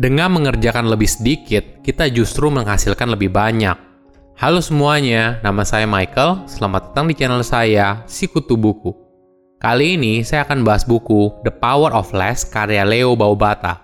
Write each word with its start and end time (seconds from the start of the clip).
Dengan 0.00 0.32
mengerjakan 0.32 0.88
lebih 0.88 1.12
sedikit, 1.12 1.84
kita 1.84 2.08
justru 2.08 2.48
menghasilkan 2.48 3.12
lebih 3.12 3.28
banyak. 3.28 3.76
Halo 4.40 4.64
semuanya, 4.64 5.36
nama 5.44 5.60
saya 5.60 5.84
Michael. 5.84 6.48
Selamat 6.48 6.88
datang 6.88 7.12
di 7.12 7.12
channel 7.12 7.44
saya, 7.44 8.00
Sikutu 8.08 8.56
Buku. 8.56 8.96
Kali 9.60 10.00
ini 10.00 10.24
saya 10.24 10.48
akan 10.48 10.64
bahas 10.64 10.88
buku 10.88 11.44
The 11.44 11.52
Power 11.52 11.92
of 11.92 12.16
Less 12.16 12.48
karya 12.48 12.80
Leo 12.88 13.12
Baobata. 13.12 13.76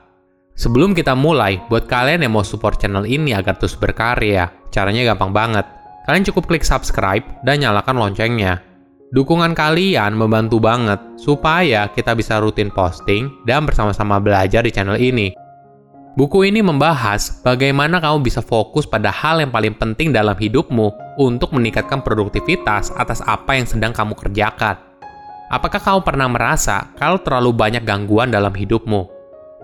Sebelum 0.56 0.96
kita 0.96 1.12
mulai, 1.12 1.60
buat 1.68 1.84
kalian 1.84 2.24
yang 2.24 2.32
mau 2.32 2.40
support 2.40 2.80
channel 2.80 3.04
ini 3.04 3.36
agar 3.36 3.60
terus 3.60 3.76
berkarya, 3.76 4.48
caranya 4.72 5.12
gampang 5.12 5.36
banget. 5.36 5.68
Kalian 6.08 6.24
cukup 6.32 6.48
klik 6.48 6.64
subscribe 6.64 7.28
dan 7.44 7.60
nyalakan 7.60 8.00
loncengnya. 8.00 8.64
Dukungan 9.12 9.52
kalian 9.52 10.16
membantu 10.16 10.64
banget 10.64 10.96
supaya 11.20 11.92
kita 11.92 12.16
bisa 12.16 12.40
rutin 12.40 12.72
posting 12.72 13.28
dan 13.44 13.68
bersama-sama 13.68 14.16
belajar 14.16 14.64
di 14.64 14.72
channel 14.72 14.96
ini. 14.96 15.44
Buku 16.16 16.48
ini 16.48 16.64
membahas 16.64 17.44
bagaimana 17.44 18.00
kamu 18.00 18.24
bisa 18.24 18.40
fokus 18.40 18.88
pada 18.88 19.12
hal 19.12 19.36
yang 19.36 19.52
paling 19.52 19.76
penting 19.76 20.16
dalam 20.16 20.32
hidupmu 20.32 21.20
untuk 21.20 21.52
meningkatkan 21.52 22.00
produktivitas 22.00 22.88
atas 22.96 23.20
apa 23.20 23.52
yang 23.52 23.68
sedang 23.68 23.92
kamu 23.92 24.16
kerjakan. 24.16 24.80
Apakah 25.52 25.76
kamu 25.76 26.00
pernah 26.08 26.24
merasa 26.24 26.88
kalau 26.96 27.20
terlalu 27.20 27.52
banyak 27.52 27.84
gangguan 27.84 28.32
dalam 28.32 28.48
hidupmu? 28.48 29.12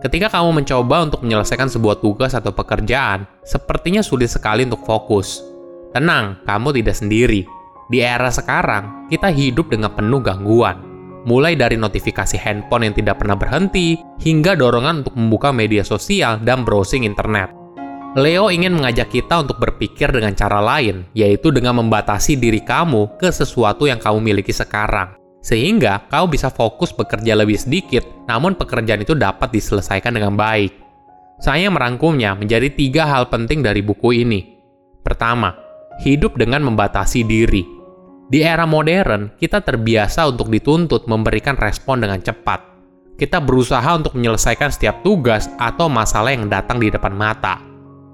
Ketika 0.04 0.28
kamu 0.28 0.60
mencoba 0.60 1.08
untuk 1.08 1.24
menyelesaikan 1.24 1.72
sebuah 1.72 2.04
tugas 2.04 2.36
atau 2.36 2.52
pekerjaan, 2.52 3.24
sepertinya 3.40 4.04
sulit 4.04 4.28
sekali 4.28 4.68
untuk 4.68 4.84
fokus. 4.84 5.40
Tenang, 5.96 6.44
kamu 6.44 6.76
tidak 6.76 7.00
sendiri. 7.00 7.48
Di 7.88 8.04
era 8.04 8.28
sekarang, 8.28 9.08
kita 9.08 9.32
hidup 9.32 9.72
dengan 9.72 9.96
penuh 9.96 10.20
gangguan 10.20 10.91
mulai 11.24 11.54
dari 11.54 11.78
notifikasi 11.78 12.38
handphone 12.38 12.90
yang 12.90 12.94
tidak 12.96 13.22
pernah 13.22 13.38
berhenti, 13.38 13.98
hingga 14.22 14.58
dorongan 14.58 15.06
untuk 15.06 15.14
membuka 15.14 15.50
media 15.54 15.86
sosial 15.86 16.42
dan 16.42 16.66
browsing 16.66 17.06
internet. 17.06 17.50
Leo 18.12 18.52
ingin 18.52 18.76
mengajak 18.76 19.08
kita 19.08 19.40
untuk 19.40 19.56
berpikir 19.56 20.12
dengan 20.12 20.36
cara 20.36 20.60
lain, 20.60 21.08
yaitu 21.16 21.48
dengan 21.48 21.80
membatasi 21.80 22.36
diri 22.36 22.60
kamu 22.60 23.16
ke 23.16 23.32
sesuatu 23.32 23.88
yang 23.88 23.96
kamu 23.96 24.20
miliki 24.20 24.52
sekarang. 24.52 25.16
Sehingga 25.40 26.06
kamu 26.12 26.36
bisa 26.36 26.52
fokus 26.52 26.92
bekerja 26.92 27.32
lebih 27.32 27.56
sedikit, 27.56 28.04
namun 28.28 28.52
pekerjaan 28.52 29.00
itu 29.00 29.16
dapat 29.16 29.48
diselesaikan 29.50 30.12
dengan 30.12 30.36
baik. 30.36 30.76
Saya 31.40 31.72
merangkumnya 31.72 32.36
menjadi 32.36 32.70
tiga 32.70 33.08
hal 33.08 33.26
penting 33.32 33.64
dari 33.64 33.80
buku 33.82 34.12
ini. 34.14 34.60
Pertama, 35.02 35.50
hidup 36.04 36.38
dengan 36.38 36.62
membatasi 36.68 37.26
diri. 37.26 37.81
Di 38.28 38.42
era 38.44 38.68
modern, 38.68 39.34
kita 39.34 39.62
terbiasa 39.62 40.28
untuk 40.30 40.50
dituntut 40.52 41.10
memberikan 41.10 41.58
respon 41.58 42.02
dengan 42.02 42.22
cepat. 42.22 42.60
Kita 43.18 43.38
berusaha 43.38 43.86
untuk 43.94 44.18
menyelesaikan 44.18 44.72
setiap 44.72 45.04
tugas 45.06 45.50
atau 45.60 45.86
masalah 45.86 46.34
yang 46.34 46.50
datang 46.50 46.82
di 46.82 46.88
depan 46.90 47.12
mata. 47.12 47.60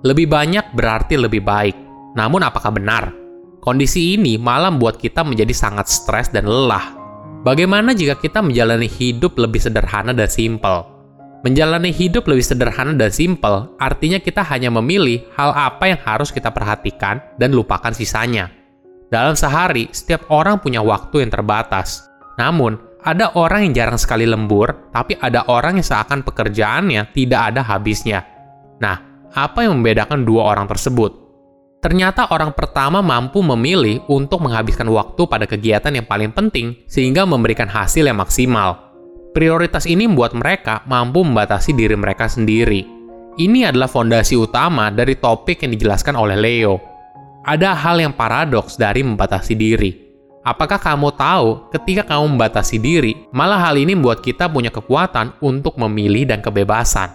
Lebih 0.05 0.29
banyak 0.31 0.75
berarti 0.75 1.19
lebih 1.19 1.43
baik. 1.43 1.77
Namun 2.19 2.43
apakah 2.43 2.75
benar? 2.75 3.15
Kondisi 3.59 4.15
ini 4.17 4.39
malah 4.39 4.71
membuat 4.71 4.97
kita 5.03 5.27
menjadi 5.27 5.55
sangat 5.55 5.91
stres 5.91 6.31
dan 6.31 6.47
lelah. 6.47 6.95
Bagaimana 7.47 7.95
jika 7.95 8.19
kita 8.19 8.43
menjalani 8.43 8.91
hidup 8.91 9.39
lebih 9.39 9.63
sederhana 9.63 10.11
dan 10.11 10.27
simpel? 10.27 10.83
Menjalani 11.47 11.95
hidup 11.95 12.27
lebih 12.27 12.43
sederhana 12.43 12.91
dan 12.99 13.15
simpel 13.15 13.71
artinya 13.79 14.19
kita 14.19 14.43
hanya 14.43 14.75
memilih 14.75 15.23
hal 15.39 15.55
apa 15.55 15.95
yang 15.95 16.01
harus 16.03 16.35
kita 16.35 16.51
perhatikan 16.51 17.23
dan 17.39 17.55
lupakan 17.55 17.95
sisanya. 17.95 18.58
Dalam 19.09 19.33
sehari, 19.33 19.89
setiap 19.89 20.29
orang 20.29 20.61
punya 20.61 20.85
waktu 20.85 21.25
yang 21.25 21.33
terbatas. 21.33 22.13
Namun, 22.37 22.77
ada 23.01 23.33
orang 23.41 23.65
yang 23.65 23.73
jarang 23.73 23.97
sekali 23.97 24.29
lembur, 24.29 24.93
tapi 24.93 25.17
ada 25.17 25.49
orang 25.49 25.81
yang 25.81 25.87
seakan 25.87 26.21
pekerjaannya 26.21 27.17
tidak 27.17 27.41
ada 27.55 27.65
habisnya. 27.65 28.21
Nah, 28.85 29.01
apa 29.33 29.65
yang 29.65 29.81
membedakan 29.81 30.29
dua 30.29 30.53
orang 30.53 30.69
tersebut? 30.69 31.25
Ternyata 31.81 32.29
orang 32.35 32.53
pertama 32.53 33.01
mampu 33.01 33.41
memilih 33.41 34.05
untuk 34.13 34.45
menghabiskan 34.45 34.91
waktu 34.93 35.25
pada 35.25 35.49
kegiatan 35.49 35.95
yang 35.95 36.05
paling 36.05 36.35
penting 36.35 36.85
sehingga 36.85 37.25
memberikan 37.25 37.71
hasil 37.71 38.05
yang 38.05 38.19
maksimal. 38.21 38.93
Prioritas 39.33 39.87
ini 39.89 40.05
membuat 40.05 40.37
mereka 40.37 40.85
mampu 40.85 41.25
membatasi 41.25 41.73
diri 41.73 41.97
mereka 41.97 42.27
sendiri. 42.27 42.83
Ini 43.39 43.71
adalah 43.71 43.87
fondasi 43.87 44.35
utama 44.35 44.91
dari 44.91 45.15
topik 45.17 45.63
yang 45.63 45.71
dijelaskan 45.79 46.19
oleh 46.19 46.35
Leo 46.35 46.88
ada 47.49 47.73
hal 47.73 47.97
yang 47.97 48.13
paradoks 48.13 48.77
dari 48.77 49.01
membatasi 49.01 49.57
diri. 49.57 49.91
Apakah 50.45 50.77
kamu 50.77 51.17
tahu, 51.17 51.73
ketika 51.73 52.05
kamu 52.05 52.37
membatasi 52.37 52.77
diri, 52.77 53.17
malah 53.33 53.57
hal 53.57 53.81
ini 53.81 53.97
membuat 53.97 54.21
kita 54.21 54.53
punya 54.53 54.69
kekuatan 54.69 55.41
untuk 55.41 55.81
memilih 55.81 56.29
dan 56.29 56.45
kebebasan. 56.45 57.09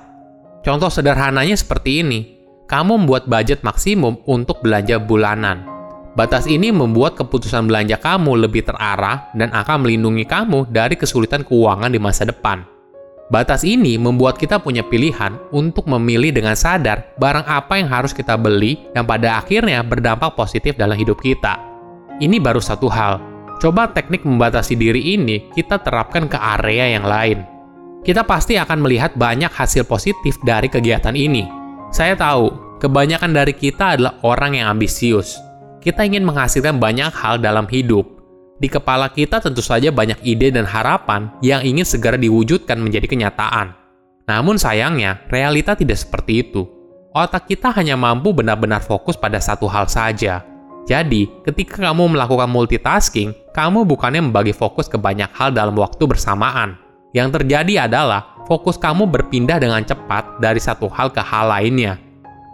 Contoh 0.65 0.89
sederhananya 0.89 1.53
seperti 1.53 2.01
ini: 2.01 2.19
kamu 2.65 3.05
membuat 3.05 3.29
budget 3.29 3.61
maksimum 3.61 4.25
untuk 4.25 4.65
belanja 4.65 4.97
bulanan. 4.97 5.69
Batas 6.13 6.45
ini 6.45 6.69
membuat 6.69 7.17
keputusan 7.17 7.65
belanja 7.65 7.97
kamu 7.97 8.45
lebih 8.45 8.65
terarah 8.65 9.33
dan 9.33 9.49
akan 9.49 9.85
melindungi 9.85 10.29
kamu 10.29 10.69
dari 10.69 10.93
kesulitan 10.93 11.41
keuangan 11.41 11.89
di 11.89 11.97
masa 11.97 12.25
depan. 12.25 12.72
Batas 13.31 13.63
ini 13.63 13.95
membuat 13.95 14.35
kita 14.35 14.59
punya 14.59 14.83
pilihan 14.83 15.39
untuk 15.55 15.87
memilih 15.87 16.35
dengan 16.35 16.59
sadar 16.59 17.15
barang 17.15 17.47
apa 17.47 17.79
yang 17.79 17.87
harus 17.87 18.11
kita 18.11 18.35
beli 18.35 18.83
dan 18.91 19.07
pada 19.07 19.39
akhirnya 19.39 19.79
berdampak 19.79 20.35
positif 20.35 20.75
dalam 20.75 20.99
hidup 20.99 21.23
kita. 21.23 21.55
Ini 22.19 22.43
baru 22.43 22.59
satu 22.59 22.91
hal. 22.91 23.23
Coba 23.63 23.87
teknik 23.95 24.27
membatasi 24.27 24.75
diri 24.75 25.15
ini 25.15 25.47
kita 25.55 25.79
terapkan 25.79 26.27
ke 26.27 26.35
area 26.35 26.99
yang 26.99 27.07
lain. 27.07 27.47
Kita 28.03 28.27
pasti 28.27 28.59
akan 28.59 28.83
melihat 28.83 29.15
banyak 29.15 29.47
hasil 29.47 29.87
positif 29.87 30.35
dari 30.43 30.67
kegiatan 30.67 31.15
ini. 31.15 31.47
Saya 31.95 32.19
tahu, 32.19 32.51
kebanyakan 32.83 33.31
dari 33.31 33.55
kita 33.55 33.95
adalah 33.95 34.19
orang 34.27 34.59
yang 34.59 34.67
ambisius. 34.67 35.39
Kita 35.79 36.03
ingin 36.03 36.27
menghasilkan 36.27 36.75
banyak 36.75 37.15
hal 37.15 37.39
dalam 37.39 37.63
hidup, 37.71 38.03
di 38.63 38.71
kepala 38.71 39.11
kita 39.11 39.43
tentu 39.43 39.59
saja 39.59 39.91
banyak 39.91 40.23
ide 40.23 40.47
dan 40.55 40.63
harapan 40.63 41.27
yang 41.43 41.59
ingin 41.67 41.83
segera 41.83 42.15
diwujudkan 42.15 42.79
menjadi 42.79 43.11
kenyataan. 43.11 43.75
Namun 44.23 44.55
sayangnya, 44.55 45.19
realita 45.27 45.75
tidak 45.75 45.99
seperti 45.99 46.47
itu. 46.47 46.63
Otak 47.11 47.51
kita 47.51 47.75
hanya 47.75 47.99
mampu 47.99 48.31
benar-benar 48.31 48.79
fokus 48.79 49.19
pada 49.19 49.43
satu 49.43 49.67
hal 49.67 49.91
saja. 49.91 50.47
Jadi, 50.87 51.27
ketika 51.43 51.83
kamu 51.83 52.15
melakukan 52.15 52.47
multitasking, 52.47 53.35
kamu 53.51 53.83
bukannya 53.83 54.23
membagi 54.31 54.55
fokus 54.55 54.87
ke 54.87 54.95
banyak 54.95 55.27
hal 55.35 55.51
dalam 55.51 55.75
waktu 55.75 56.07
bersamaan. 56.07 56.79
Yang 57.11 57.43
terjadi 57.43 57.91
adalah 57.91 58.47
fokus 58.47 58.79
kamu 58.79 59.11
berpindah 59.11 59.59
dengan 59.59 59.83
cepat 59.83 60.39
dari 60.39 60.63
satu 60.63 60.87
hal 60.87 61.11
ke 61.11 61.19
hal 61.19 61.51
lainnya. 61.51 61.99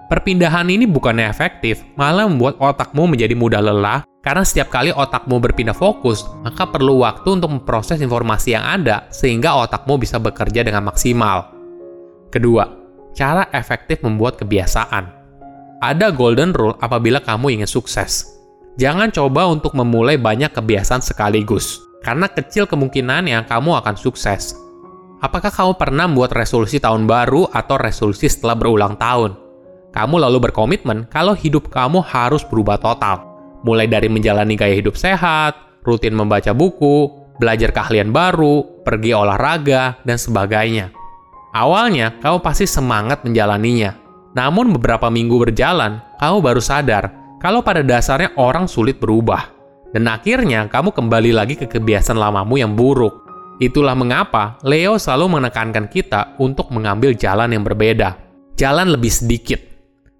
Perpindahan 0.09 0.65
ini 0.73 0.89
bukannya 0.89 1.29
efektif, 1.29 1.85
malah 1.93 2.25
membuat 2.25 2.57
otakmu 2.57 3.13
menjadi 3.13 3.37
mudah 3.37 3.61
lelah 3.61 4.08
karena 4.19 4.43
setiap 4.43 4.67
kali 4.67 4.91
otakmu 4.91 5.39
berpindah 5.39 5.75
fokus, 5.75 6.27
maka 6.43 6.67
perlu 6.67 7.07
waktu 7.07 7.39
untuk 7.39 7.55
memproses 7.55 8.03
informasi 8.03 8.51
yang 8.51 8.67
ada 8.67 9.07
sehingga 9.15 9.55
otakmu 9.63 9.95
bisa 9.95 10.19
bekerja 10.19 10.67
dengan 10.67 10.83
maksimal. 10.91 11.55
Kedua, 12.27 12.67
cara 13.15 13.47
efektif 13.55 14.03
membuat 14.03 14.35
kebiasaan. 14.35 15.07
Ada 15.79 16.11
golden 16.11 16.51
rule 16.51 16.75
apabila 16.83 17.23
kamu 17.23 17.59
ingin 17.59 17.69
sukses. 17.69 18.35
Jangan 18.75 19.15
coba 19.15 19.47
untuk 19.47 19.71
memulai 19.71 20.19
banyak 20.19 20.51
kebiasaan 20.51 20.99
sekaligus, 20.99 21.79
karena 22.03 22.27
kecil 22.27 22.67
kemungkinannya 22.67 23.47
kamu 23.47 23.79
akan 23.79 23.95
sukses. 23.95 24.51
Apakah 25.23 25.51
kamu 25.51 25.79
pernah 25.79 26.11
membuat 26.11 26.35
resolusi 26.35 26.79
tahun 26.83 27.07
baru 27.07 27.47
atau 27.51 27.75
resolusi 27.79 28.27
setelah 28.27 28.55
berulang 28.55 28.99
tahun? 28.99 29.35
Kamu 29.95 30.15
lalu 30.19 30.51
berkomitmen 30.51 31.07
kalau 31.07 31.35
hidup 31.35 31.71
kamu 31.71 32.03
harus 32.03 32.43
berubah 32.47 32.79
total 32.79 33.28
mulai 33.63 33.87
dari 33.87 34.07
menjalani 34.07 34.55
gaya 34.55 34.75
hidup 34.75 34.95
sehat, 34.95 35.83
rutin 35.83 36.15
membaca 36.15 36.51
buku, 36.51 37.11
belajar 37.39 37.71
keahlian 37.71 38.11
baru, 38.11 38.83
pergi 38.83 39.15
olahraga, 39.15 39.99
dan 40.03 40.19
sebagainya. 40.19 40.91
Awalnya, 41.55 42.19
kamu 42.21 42.45
pasti 42.45 42.69
semangat 42.69 43.25
menjalaninya. 43.25 43.97
Namun 44.37 44.69
beberapa 44.77 45.09
minggu 45.09 45.49
berjalan, 45.49 46.03
kamu 46.21 46.37
baru 46.45 46.61
sadar 46.61 47.09
kalau 47.41 47.65
pada 47.65 47.81
dasarnya 47.81 48.35
orang 48.37 48.69
sulit 48.69 49.01
berubah. 49.01 49.49
Dan 49.89 50.05
akhirnya 50.05 50.69
kamu 50.69 50.93
kembali 50.93 51.33
lagi 51.33 51.57
ke 51.57 51.65
kebiasaan 51.65 52.19
lamamu 52.19 52.61
yang 52.61 52.77
buruk. 52.77 53.25
Itulah 53.57 53.97
mengapa 53.97 54.61
Leo 54.61 55.01
selalu 55.01 55.41
menekankan 55.41 55.89
kita 55.89 56.37
untuk 56.37 56.69
mengambil 56.69 57.17
jalan 57.17 57.49
yang 57.49 57.65
berbeda. 57.65 58.13
Jalan 58.53 58.93
lebih 58.93 59.09
sedikit, 59.09 59.57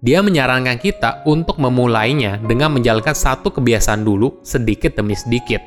dia 0.00 0.24
menyarankan 0.24 0.80
kita 0.80 1.20
untuk 1.28 1.60
memulainya 1.60 2.40
dengan 2.40 2.72
menjalankan 2.72 3.12
satu 3.12 3.52
kebiasaan 3.52 4.00
dulu 4.00 4.40
sedikit 4.40 4.96
demi 4.96 5.12
sedikit. 5.12 5.60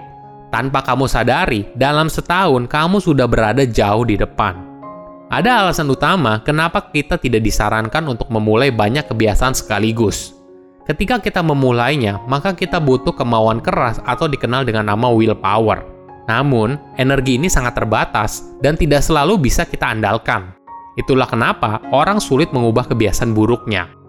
Tanpa 0.50 0.82
kamu 0.82 1.06
sadari, 1.06 1.70
dalam 1.78 2.10
setahun 2.10 2.66
kamu 2.66 2.98
sudah 3.02 3.30
berada 3.30 3.66
jauh 3.66 4.06
di 4.06 4.18
depan. 4.18 4.58
Ada 5.30 5.66
alasan 5.66 5.90
utama 5.90 6.42
kenapa 6.46 6.94
kita 6.94 7.18
tidak 7.18 7.42
disarankan 7.42 8.06
untuk 8.06 8.30
memulai 8.30 8.70
banyak 8.70 9.06
kebiasaan 9.10 9.58
sekaligus. 9.58 10.38
Ketika 10.86 11.18
kita 11.18 11.42
memulainya, 11.42 12.22
maka 12.30 12.54
kita 12.54 12.78
butuh 12.78 13.14
kemauan 13.14 13.62
keras 13.62 13.98
atau 14.06 14.30
dikenal 14.30 14.66
dengan 14.66 14.94
nama 14.94 15.10
willpower. 15.10 15.86
Namun, 16.30 16.78
energi 16.98 17.38
ini 17.38 17.50
sangat 17.50 17.78
terbatas 17.78 18.46
dan 18.62 18.78
tidak 18.78 19.02
selalu 19.02 19.42
bisa 19.42 19.66
kita 19.66 19.90
andalkan. 19.94 20.54
Itulah 20.94 21.26
kenapa 21.26 21.82
orang 21.90 22.22
sulit 22.22 22.54
mengubah 22.54 22.86
kebiasaan 22.86 23.34
buruknya. 23.34 24.03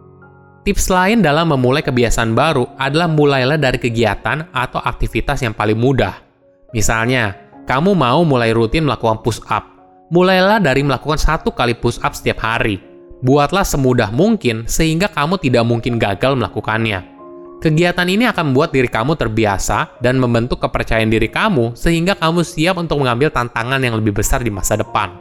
Tips 0.65 0.89
lain 0.89 1.21
dalam 1.21 1.53
memulai 1.53 1.85
kebiasaan 1.85 2.33
baru 2.33 2.65
adalah 2.81 3.05
mulailah 3.05 3.61
dari 3.61 3.77
kegiatan 3.77 4.49
atau 4.49 4.81
aktivitas 4.81 5.45
yang 5.45 5.53
paling 5.53 5.77
mudah. 5.77 6.25
Misalnya, 6.73 7.37
kamu 7.69 7.93
mau 7.93 8.25
mulai 8.25 8.57
rutin 8.57 8.89
melakukan 8.89 9.21
push 9.21 9.45
up. 9.53 9.61
Mulailah 10.09 10.65
dari 10.65 10.81
melakukan 10.81 11.21
satu 11.21 11.53
kali 11.53 11.77
push 11.77 12.01
up 12.01 12.17
setiap 12.17 12.41
hari. 12.41 12.81
Buatlah 13.21 13.61
semudah 13.61 14.09
mungkin 14.09 14.65
sehingga 14.65 15.13
kamu 15.13 15.37
tidak 15.37 15.69
mungkin 15.69 16.01
gagal 16.01 16.33
melakukannya. 16.33 17.13
Kegiatan 17.61 18.09
ini 18.09 18.25
akan 18.25 18.53
membuat 18.57 18.73
diri 18.73 18.89
kamu 18.89 19.21
terbiasa 19.21 20.01
dan 20.01 20.17
membentuk 20.17 20.65
kepercayaan 20.65 21.13
diri 21.13 21.29
kamu 21.29 21.77
sehingga 21.77 22.17
kamu 22.17 22.41
siap 22.41 22.81
untuk 22.81 23.05
mengambil 23.05 23.29
tantangan 23.29 23.85
yang 23.85 24.01
lebih 24.01 24.17
besar 24.17 24.41
di 24.41 24.49
masa 24.49 24.81
depan. 24.81 25.13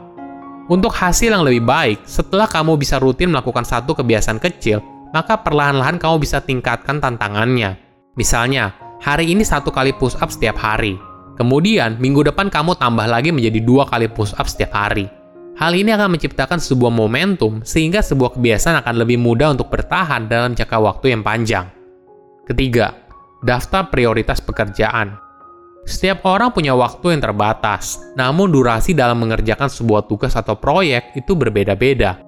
Untuk 0.72 0.96
hasil 0.96 1.36
yang 1.36 1.44
lebih 1.44 1.68
baik, 1.68 2.08
setelah 2.08 2.48
kamu 2.48 2.80
bisa 2.80 2.96
rutin 2.96 3.28
melakukan 3.28 3.68
satu 3.68 3.92
kebiasaan 3.92 4.40
kecil, 4.40 4.80
maka 5.14 5.38
perlahan-lahan 5.38 6.02
kamu 6.02 6.26
bisa 6.26 6.42
tingkatkan 6.42 6.98
tantangannya. 6.98 7.78
Misalnya, 8.18 8.74
hari 8.98 9.30
ini 9.30 9.46
satu 9.46 9.70
kali 9.70 9.94
push 9.94 10.18
up 10.18 10.34
setiap 10.34 10.58
hari. 10.58 10.98
Kemudian, 11.38 12.02
minggu 12.02 12.26
depan 12.26 12.50
kamu 12.50 12.74
tambah 12.74 13.06
lagi 13.06 13.30
menjadi 13.30 13.62
dua 13.62 13.86
kali 13.86 14.10
push 14.10 14.34
up 14.34 14.50
setiap 14.50 14.74
hari. 14.74 15.06
Hal 15.54 15.70
ini 15.70 15.94
akan 15.94 16.18
menciptakan 16.18 16.58
sebuah 16.58 16.90
momentum 16.90 17.62
sehingga 17.62 18.02
sebuah 18.02 18.34
kebiasaan 18.34 18.82
akan 18.82 18.94
lebih 19.06 19.22
mudah 19.22 19.54
untuk 19.54 19.70
bertahan 19.70 20.26
dalam 20.26 20.58
jangka 20.58 20.78
waktu 20.82 21.14
yang 21.14 21.22
panjang. 21.22 21.70
Ketiga, 22.42 22.90
daftar 23.46 23.86
prioritas 23.86 24.42
pekerjaan. 24.42 25.14
Setiap 25.86 26.26
orang 26.26 26.50
punya 26.50 26.74
waktu 26.74 27.14
yang 27.14 27.22
terbatas, 27.22 28.02
namun 28.18 28.50
durasi 28.50 28.98
dalam 28.98 29.20
mengerjakan 29.22 29.70
sebuah 29.70 30.10
tugas 30.10 30.34
atau 30.34 30.58
proyek 30.58 31.14
itu 31.14 31.38
berbeda-beda. 31.38 32.18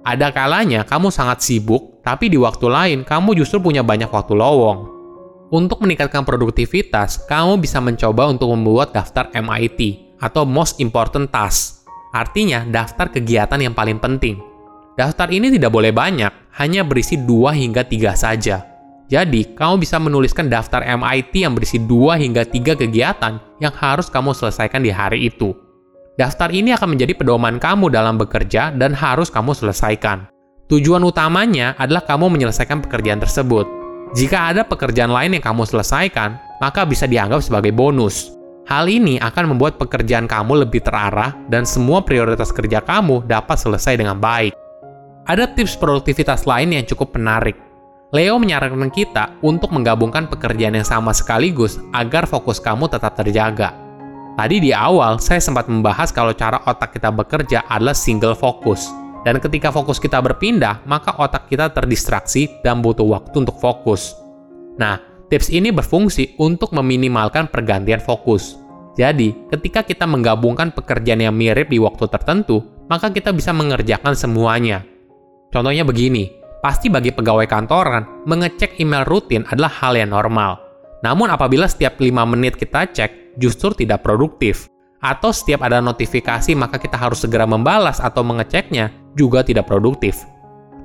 Ada 0.00 0.32
kalanya 0.32 0.86
kamu 0.88 1.12
sangat 1.12 1.44
sibuk, 1.44 1.89
tapi 2.00 2.32
di 2.32 2.40
waktu 2.40 2.66
lain 2.66 2.98
kamu 3.04 3.36
justru 3.36 3.60
punya 3.60 3.84
banyak 3.84 4.08
waktu 4.08 4.32
lowong. 4.36 5.00
Untuk 5.50 5.82
meningkatkan 5.82 6.22
produktivitas, 6.22 7.26
kamu 7.26 7.58
bisa 7.58 7.82
mencoba 7.82 8.30
untuk 8.30 8.54
membuat 8.54 8.94
daftar 8.94 9.34
MIT 9.34 10.14
atau 10.22 10.46
Most 10.46 10.78
Important 10.78 11.26
Task. 11.26 11.82
Artinya, 12.14 12.62
daftar 12.62 13.10
kegiatan 13.10 13.58
yang 13.58 13.74
paling 13.74 13.98
penting. 13.98 14.38
Daftar 14.94 15.26
ini 15.34 15.50
tidak 15.50 15.74
boleh 15.74 15.90
banyak, 15.90 16.54
hanya 16.54 16.86
berisi 16.86 17.18
2 17.18 17.50
hingga 17.50 17.82
3 17.82 18.14
saja. 18.14 18.62
Jadi, 19.10 19.58
kamu 19.58 19.82
bisa 19.82 19.98
menuliskan 19.98 20.46
daftar 20.46 20.86
MIT 20.86 21.42
yang 21.42 21.58
berisi 21.58 21.82
2 21.82 22.14
hingga 22.14 22.46
3 22.46 22.78
kegiatan 22.78 23.42
yang 23.58 23.74
harus 23.74 24.06
kamu 24.06 24.30
selesaikan 24.30 24.86
di 24.86 24.94
hari 24.94 25.26
itu. 25.26 25.50
Daftar 26.14 26.54
ini 26.54 26.70
akan 26.70 26.94
menjadi 26.94 27.18
pedoman 27.18 27.58
kamu 27.58 27.90
dalam 27.90 28.22
bekerja 28.22 28.70
dan 28.70 28.94
harus 28.94 29.34
kamu 29.34 29.50
selesaikan. 29.50 30.30
Tujuan 30.70 31.02
utamanya 31.02 31.74
adalah 31.82 32.06
kamu 32.06 32.30
menyelesaikan 32.30 32.78
pekerjaan 32.86 33.18
tersebut. 33.18 33.66
Jika 34.14 34.54
ada 34.54 34.62
pekerjaan 34.62 35.10
lain 35.10 35.34
yang 35.34 35.42
kamu 35.42 35.66
selesaikan, 35.66 36.38
maka 36.62 36.86
bisa 36.86 37.10
dianggap 37.10 37.42
sebagai 37.42 37.74
bonus. 37.74 38.38
Hal 38.70 38.86
ini 38.86 39.18
akan 39.18 39.50
membuat 39.50 39.82
pekerjaan 39.82 40.30
kamu 40.30 40.62
lebih 40.62 40.78
terarah 40.86 41.34
dan 41.50 41.66
semua 41.66 42.06
prioritas 42.06 42.54
kerja 42.54 42.78
kamu 42.78 43.26
dapat 43.26 43.58
selesai 43.58 43.98
dengan 43.98 44.22
baik. 44.22 44.54
Ada 45.26 45.50
tips 45.58 45.74
produktivitas 45.74 46.46
lain 46.46 46.70
yang 46.70 46.86
cukup 46.86 47.18
menarik. 47.18 47.58
Leo 48.14 48.38
menyarankan 48.38 48.94
kita 48.94 49.42
untuk 49.42 49.74
menggabungkan 49.74 50.30
pekerjaan 50.30 50.78
yang 50.78 50.86
sama 50.86 51.10
sekaligus 51.10 51.82
agar 51.90 52.30
fokus 52.30 52.62
kamu 52.62 52.86
tetap 52.86 53.18
terjaga. 53.18 53.74
Tadi 54.38 54.62
di 54.62 54.70
awal, 54.70 55.18
saya 55.18 55.42
sempat 55.42 55.66
membahas 55.66 56.14
kalau 56.14 56.30
cara 56.30 56.62
otak 56.62 56.94
kita 56.94 57.10
bekerja 57.10 57.66
adalah 57.66 57.94
single 57.94 58.38
fokus. 58.38 58.99
Dan 59.20 59.36
ketika 59.36 59.68
fokus 59.68 60.00
kita 60.00 60.16
berpindah, 60.24 60.84
maka 60.88 61.12
otak 61.20 61.52
kita 61.52 61.68
terdistraksi 61.68 62.48
dan 62.64 62.80
butuh 62.80 63.04
waktu 63.04 63.44
untuk 63.44 63.60
fokus. 63.60 64.16
Nah, 64.80 64.96
tips 65.28 65.52
ini 65.52 65.68
berfungsi 65.68 66.40
untuk 66.40 66.72
meminimalkan 66.72 67.52
pergantian 67.52 68.00
fokus. 68.00 68.56
Jadi, 68.96 69.36
ketika 69.52 69.84
kita 69.84 70.08
menggabungkan 70.08 70.72
pekerjaan 70.72 71.20
yang 71.20 71.36
mirip 71.36 71.68
di 71.68 71.76
waktu 71.76 72.08
tertentu, 72.08 72.64
maka 72.88 73.12
kita 73.12 73.30
bisa 73.30 73.52
mengerjakan 73.52 74.16
semuanya. 74.16 74.82
Contohnya 75.52 75.84
begini, 75.84 76.32
pasti 76.64 76.88
bagi 76.88 77.12
pegawai 77.12 77.46
kantoran, 77.46 78.26
mengecek 78.26 78.80
email 78.80 79.04
rutin 79.06 79.44
adalah 79.46 79.70
hal 79.70 79.94
yang 79.94 80.10
normal. 80.10 80.58
Namun 81.00 81.32
apabila 81.32 81.68
setiap 81.68 81.96
5 82.00 82.12
menit 82.28 82.56
kita 82.56 82.88
cek, 82.90 83.36
justru 83.40 83.72
tidak 83.72 84.04
produktif. 84.04 84.68
Atau 85.00 85.32
setiap 85.32 85.64
ada 85.64 85.80
notifikasi 85.80 86.52
maka 86.52 86.76
kita 86.76 87.00
harus 87.00 87.24
segera 87.24 87.48
membalas 87.48 87.98
atau 88.04 88.20
mengeceknya 88.20 88.92
juga 89.16 89.40
tidak 89.40 89.64
produktif. 89.64 90.28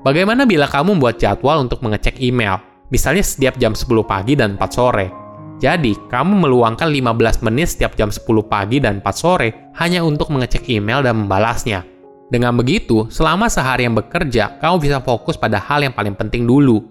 Bagaimana 0.08 0.48
bila 0.48 0.72
kamu 0.72 0.96
membuat 0.96 1.20
jadwal 1.20 1.68
untuk 1.68 1.84
mengecek 1.84 2.24
email? 2.24 2.64
Misalnya 2.94 3.26
setiap 3.26 3.60
jam 3.60 3.76
10 3.76 3.86
pagi 4.08 4.40
dan 4.40 4.56
4 4.56 4.72
sore. 4.72 5.08
Jadi, 5.56 5.98
kamu 6.12 6.46
meluangkan 6.46 6.86
15 6.86 7.42
menit 7.42 7.74
setiap 7.74 7.96
jam 7.98 8.14
10 8.14 8.46
pagi 8.46 8.78
dan 8.78 9.02
4 9.02 9.16
sore 9.16 9.74
hanya 9.82 10.06
untuk 10.06 10.30
mengecek 10.30 10.68
email 10.70 11.02
dan 11.02 11.26
membalasnya. 11.26 11.82
Dengan 12.30 12.54
begitu, 12.54 13.10
selama 13.10 13.50
sehari 13.50 13.90
yang 13.90 13.98
bekerja, 13.98 14.62
kamu 14.62 14.76
bisa 14.78 14.98
fokus 15.02 15.40
pada 15.40 15.58
hal 15.58 15.82
yang 15.82 15.96
paling 15.96 16.14
penting 16.14 16.46
dulu. 16.46 16.86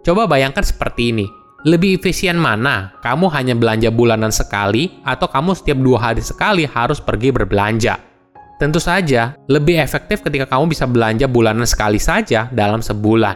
Coba 0.00 0.24
bayangkan 0.24 0.64
seperti 0.64 1.12
ini 1.12 1.26
lebih 1.64 1.96
efisien 1.96 2.36
mana? 2.36 2.92
Kamu 3.00 3.32
hanya 3.32 3.56
belanja 3.56 3.88
bulanan 3.88 4.28
sekali 4.28 5.00
atau 5.00 5.24
kamu 5.24 5.56
setiap 5.56 5.80
dua 5.80 5.98
hari 5.98 6.20
sekali 6.20 6.68
harus 6.68 7.00
pergi 7.00 7.32
berbelanja? 7.32 7.96
Tentu 8.60 8.78
saja, 8.78 9.34
lebih 9.48 9.80
efektif 9.80 10.20
ketika 10.20 10.46
kamu 10.46 10.70
bisa 10.70 10.84
belanja 10.84 11.26
bulanan 11.26 11.64
sekali 11.64 11.96
saja 11.96 12.52
dalam 12.52 12.84
sebulan. 12.84 13.34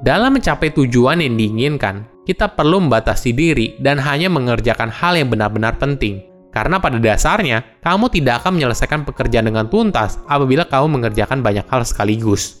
Dalam 0.00 0.32
mencapai 0.32 0.72
tujuan 0.72 1.20
yang 1.20 1.36
diinginkan, 1.36 2.08
kita 2.24 2.48
perlu 2.56 2.80
membatasi 2.80 3.36
diri 3.36 3.76
dan 3.76 4.00
hanya 4.00 4.32
mengerjakan 4.32 4.88
hal 4.88 5.20
yang 5.20 5.28
benar-benar 5.28 5.76
penting. 5.76 6.24
Karena 6.50 6.82
pada 6.82 6.98
dasarnya, 6.98 7.78
kamu 7.84 8.10
tidak 8.10 8.42
akan 8.42 8.58
menyelesaikan 8.58 9.06
pekerjaan 9.06 9.52
dengan 9.52 9.70
tuntas 9.70 10.18
apabila 10.26 10.66
kamu 10.66 10.98
mengerjakan 10.98 11.44
banyak 11.44 11.68
hal 11.68 11.84
sekaligus. 11.86 12.60